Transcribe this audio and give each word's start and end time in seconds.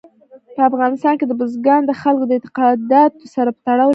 په 0.55 0.61
افغانستان 0.69 1.13
کې 1.19 1.25
بزګان 1.39 1.81
د 1.85 1.91
خلکو 2.01 2.25
د 2.27 2.31
اعتقاداتو 2.37 3.25
سره 3.35 3.49
تړاو 3.65 3.87
لري. 3.87 3.89